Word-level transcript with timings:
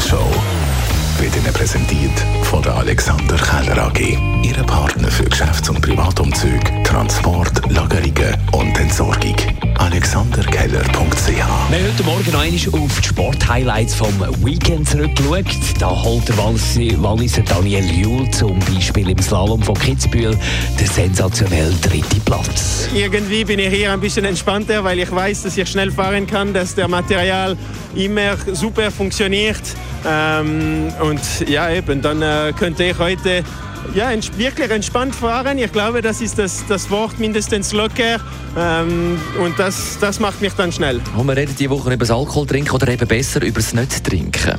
Morgenshow 0.00 0.30
wird 1.18 1.36
Ihnen 1.36 1.52
präsentiert 1.52 2.24
von 2.44 2.62
der 2.62 2.74
Alexander 2.74 3.36
Keller 3.36 3.86
AG. 3.86 4.18
Ihre 4.42 4.64
Partner 4.64 5.10
für 5.10 5.24
Geschäfts- 5.24 5.49
Wir 11.70 11.78
haben 11.78 11.86
heute 11.86 12.02
Morgen 12.02 12.72
noch 12.72 12.80
auf 12.80 13.00
die 13.00 13.06
Sporthighlights 13.06 13.94
vom 13.94 14.12
Weekend 14.44 14.88
zurückgeschaut. 14.88 15.44
Da 15.78 15.88
holt 16.02 16.28
der 16.28 16.36
Wallis- 16.36 17.00
Walliser 17.00 17.42
Daniel 17.42 17.84
Juhl 17.84 18.28
zum 18.30 18.58
Beispiel 18.58 19.08
im 19.08 19.18
Slalom 19.20 19.62
von 19.62 19.76
Kitzbühel 19.76 20.36
den 20.80 20.86
sensationellen 20.88 21.80
dritten 21.80 22.20
Platz. 22.22 22.88
Irgendwie 22.92 23.44
bin 23.44 23.60
ich 23.60 23.68
hier 23.72 23.92
ein 23.92 24.00
bisschen 24.00 24.24
entspannter, 24.24 24.82
weil 24.82 24.98
ich 24.98 25.12
weiß, 25.12 25.44
dass 25.44 25.56
ich 25.56 25.68
schnell 25.68 25.92
fahren 25.92 26.26
kann, 26.26 26.52
dass 26.52 26.74
der 26.74 26.88
Material 26.88 27.56
immer 27.94 28.36
super 28.52 28.90
funktioniert. 28.90 29.62
Ähm, 30.04 30.92
und 31.00 31.20
ja, 31.48 31.70
eben, 31.70 32.02
dann 32.02 32.20
äh, 32.20 32.52
könnte 32.58 32.82
ich 32.82 32.98
heute 32.98 33.44
ja, 33.94 34.10
ents 34.10 34.30
wirklich 34.36 34.70
entspannt 34.70 35.14
fahren. 35.14 35.58
Ich 35.58 35.72
glaube, 35.72 36.02
das 36.02 36.20
ist 36.20 36.38
das, 36.38 36.64
das 36.68 36.90
Wort 36.90 37.18
mindestens 37.18 37.72
locker. 37.72 38.20
Ähm, 38.56 39.18
und 39.42 39.58
das, 39.58 39.98
das 40.00 40.20
macht 40.20 40.40
mich 40.40 40.52
dann 40.54 40.72
schnell. 40.72 41.00
Und 41.16 41.26
wir 41.26 41.36
reden 41.36 41.54
diese 41.58 41.70
Woche 41.70 41.92
über 41.92 41.98
das 41.98 42.10
Alkohol 42.10 42.46
trinken 42.46 42.70
oder 42.70 42.88
eben 42.88 43.06
besser 43.06 43.42
über 43.42 43.60
das 43.60 43.74
Nicht-Trinken. 43.74 44.58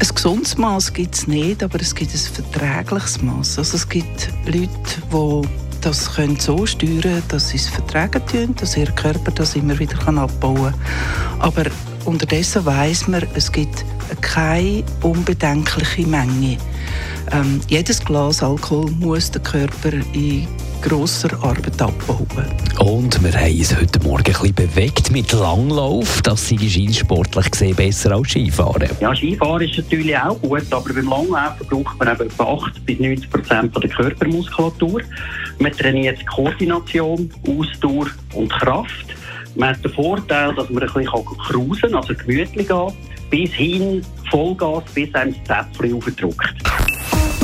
Ein 0.00 0.08
gesundes 0.14 0.56
Maß 0.58 0.92
gibt 0.92 1.14
es 1.14 1.26
nicht, 1.26 1.62
aber 1.62 1.80
es 1.80 1.94
gibt 1.94 2.12
ein 2.12 2.18
verträgliches 2.18 3.22
Maß. 3.22 3.58
Also 3.58 3.76
es 3.76 3.88
gibt 3.88 4.28
Leute, 4.44 4.68
die 5.12 5.48
das 5.80 6.14
können 6.14 6.40
so 6.40 6.64
steuern 6.64 7.00
können, 7.02 7.22
dass 7.28 7.50
sie 7.50 7.58
es 7.58 7.68
vertragen 7.68 8.22
können, 8.26 8.54
dass 8.56 8.76
ihr 8.76 8.86
Körper 8.86 9.30
das 9.30 9.54
immer 9.54 9.78
wieder 9.78 9.96
abbauen 10.08 10.72
kann. 10.72 11.40
Aber 11.40 11.64
unterdessen 12.06 12.64
weiß 12.64 13.08
man, 13.08 13.22
es 13.34 13.52
gibt 13.52 13.84
keine 14.20 14.82
unbedenkliche 15.02 16.06
Menge. 16.06 16.56
Ähm, 17.32 17.60
jedes 17.68 18.04
Glas 18.04 18.42
Alkohol 18.42 18.90
muss 18.92 19.30
der 19.30 19.42
Körper 19.42 19.92
in 20.12 20.46
grosser 20.84 21.32
Arbeit 21.42 21.80
abbauen. 21.80 22.26
Und 22.78 23.24
wir 23.24 23.32
haben 23.32 23.58
uns 23.58 23.74
heute 23.74 23.98
Morgen 24.00 24.18
ein 24.18 24.32
bisschen 24.32 24.54
bewegt 24.54 25.10
mit 25.10 25.32
Langlauf. 25.32 26.20
Das 26.20 26.46
sei 26.46 26.58
scheinsportlich 26.58 27.50
gesehen 27.50 27.74
besser 27.74 28.12
als 28.12 28.28
Skifahren. 28.28 28.90
Ja, 29.00 29.14
Skifahren 29.14 29.62
ist 29.62 29.78
natürlich 29.78 30.16
auch 30.18 30.38
gut, 30.42 30.64
aber 30.70 30.92
beim 30.92 31.08
Langlaufen 31.08 31.66
braucht 31.68 31.98
man 31.98 32.14
eben 32.14 32.28
etwa 32.28 32.44
80 32.44 32.84
bis 32.84 33.00
90 33.00 33.30
Prozent 33.30 33.72
von 33.72 33.80
der 33.80 33.90
Körpermuskulatur. 33.90 35.00
Man 35.58 35.72
trainiert 35.72 36.26
Koordination, 36.26 37.30
Ausdauer 37.48 38.08
und 38.34 38.52
Kraft. 38.52 39.06
Man 39.54 39.70
hat 39.70 39.82
den 39.82 39.92
Vorteil, 39.92 40.54
dass 40.54 40.68
man 40.68 40.82
ein 40.82 40.92
bisschen 40.92 41.06
cruisen 41.06 41.80
kann, 41.80 41.94
also 41.94 42.14
gemütlich 42.14 42.68
geht, 42.68 43.30
bis 43.30 43.50
hin 43.52 44.04
Vollgas, 44.30 44.84
bis 44.94 45.14
einem 45.14 45.34
das 45.46 45.66
Zäpfchen 45.72 45.94
aufdrückt. 45.94 46.54